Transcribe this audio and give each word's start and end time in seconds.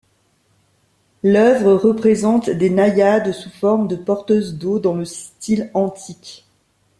L'œuvre 1.21 1.73
représente 1.73 2.49
des 2.49 2.71
naïades 2.71 3.33
sous 3.33 3.51
forme 3.51 3.87
de 3.87 3.95
porteuses 3.95 4.55
d'eau, 4.57 4.79
dans 4.79 4.95
le 4.95 5.05
style 5.05 5.69
antique. 5.75 6.47